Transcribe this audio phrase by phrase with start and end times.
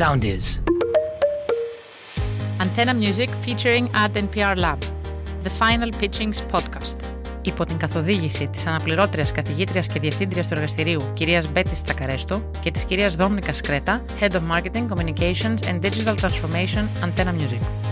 [0.00, 0.60] Sound is.
[2.58, 4.80] Antenna Music featuring Ad NPR Lab.
[5.42, 6.96] The Final Pitchings Podcast.
[7.42, 12.84] Υπό την καθοδήγηση της αναπληρώτριας καθηγήτριας και διευθύντριας του εργαστηρίου κυρίας Μπέτης Τσακαρέστο και της
[12.84, 17.91] κυρίας Δόμνικα Σκρέτα, Head of Marketing, Communications and Digital Transformation Antenna Music.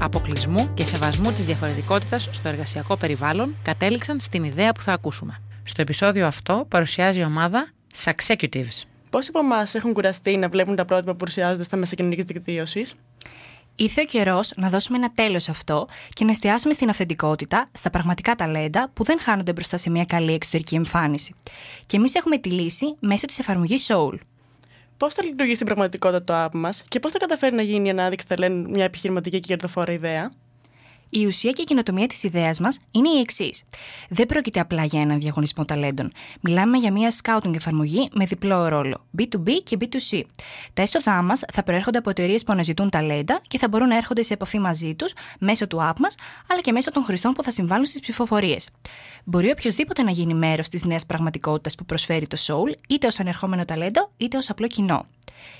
[0.00, 5.42] αποκλεισμού και σεβασμού της διαφορετικότητας στο εργασιακό περιβάλλον, κατέληξαν στην ιδέα που θα ακούσουμε.
[5.64, 7.68] Στο επεισόδιο αυτό παρουσιάζει η ομάδα
[8.04, 8.82] Succexecutives.
[9.10, 12.94] Πόσοι από εμάς έχουν κουραστεί να βλέπουν τα πρότυπα που παρουσιάζονται στα μέσα κοινωνικής δικτύωσης;
[13.80, 17.90] Ήρθε ο καιρός να δώσουμε ένα τέλος σε αυτό και να εστιάσουμε στην αυθεντικότητα, στα
[17.90, 21.34] πραγματικά ταλέντα που δεν χάνονται μπροστά σε μια καλή εξωτερική εμφάνιση.
[21.86, 24.18] Και εμείς έχουμε τη λύση μέσω της εφαρμογής Soul.
[24.98, 27.90] Πώς θα λειτουργεί στην πραγματικότητα το app μας και πώς θα καταφέρει να γίνει η
[27.90, 30.32] ανάδειξη ταλέντων μια επιχειρηματική και κερδοφόρα ιδέα;
[31.10, 33.62] Η ουσία και η κοινοτομία της ιδέας μας είναι η εξής.
[34.08, 36.12] Δεν πρόκειται απλά για έναν διαγωνισμό ταλέντων.
[36.40, 40.20] Μιλάμε για μια scouting εφαρμογή με διπλό ρόλο, B2B και B2C.
[40.74, 44.22] Τα έσοδά μας θα προέρχονται από εταιρείες που αναζητούν ταλέντα και θα μπορούν να έρχονται
[44.22, 46.14] σε επαφή μαζί τους μέσω του app μας,
[46.50, 48.68] αλλά και μέσω των χρηστών που θα συμβάλλουν στις ψηφοφορίες.
[49.24, 53.64] Μπορεί οποιοδήποτε να γίνει μέρος της νέας πραγματικότητας που προσφέρει το Soul, είτε ως ανερχόμενο
[53.64, 55.06] ταλέντο, είτε ως απλό κοινό.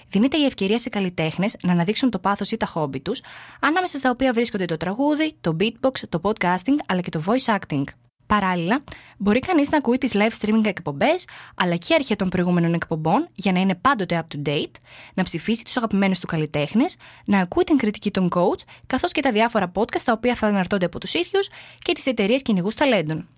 [0.08, 3.20] Δίνεται η ευκαιρία σε καλλιτέχνες να αναδείξουν το πάθος ή τα χόμπι τους,
[3.60, 7.84] ανάμεσα στα οποία βρίσκονται το τραγούδι, το beatbox, το podcasting αλλά και το voice acting.
[8.27, 8.83] Παράλληλα,
[9.19, 13.53] μπορεί κανείς να ακούει τις live streaming εκπομπές, αλλά και αρχαία των προηγούμενων εκπομπών για
[13.53, 14.72] να είναι πάντοτε up to date,
[15.14, 19.33] να ψηφίσει τους αγαπημένους του καλλιτέχνες, να ακούει την κριτική των coach, καθώς και τα
[19.33, 21.48] διάφορα podcast τα οποία θα αναρτώνται από τους ίδιους
[21.79, 23.29] και τις εταιρείες κυνηγούς ταλέντων.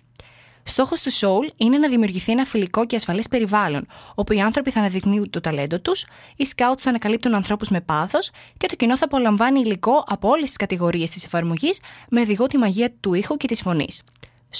[0.63, 4.79] Στόχος του Soul είναι να δημιουργηθεί ένα φιλικό και ασφαλές περιβάλλον, όπου οι άνθρωποι θα
[4.79, 6.05] αναδεικνύουν το ταλέντο τους,
[6.35, 10.47] οι scouts θα ανακαλύπτουν ανθρώπους με πάθος και το κοινό θα απολαμβάνει υλικό από όλες
[10.47, 11.79] τις κατηγορίες της εφαρμογής
[12.09, 14.01] με οδηγό τη μαγεία του ήχου και της φωνής.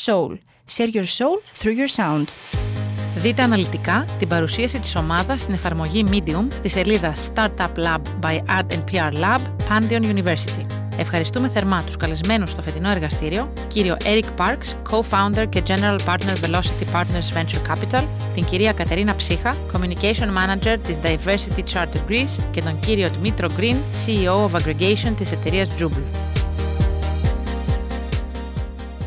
[0.06, 0.38] Soul.
[0.76, 2.26] Share your soul through your sound.
[3.16, 8.66] Δείτε αναλυτικά την παρουσίαση της ομάδας στην εφαρμογή Medium τη σελίδα Startup Lab by Ad
[8.84, 9.40] NPR Lab,
[9.70, 10.81] Pantheon University.
[10.98, 16.86] Ευχαριστούμε θερμά τους καλεσμένους στο φετινό εργαστήριο, κύριο Eric Parks, Co-Founder και General Partner Velocity
[16.94, 18.04] Partners Venture Capital,
[18.34, 23.76] την κυρία Κατερίνα Ψύχα, Communication Manager της Diversity Charter Greece και τον κύριο Dmitro Green,
[24.06, 26.32] CEO of Aggregation της εταιρείας Jubel.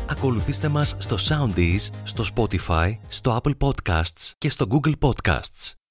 [0.09, 5.84] Ακολουθήστε μας στο Soundees, στο Spotify, στο Apple Podcasts και στο Google Podcasts.